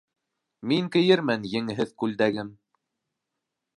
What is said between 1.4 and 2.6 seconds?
еңһеҙ кулдәгем.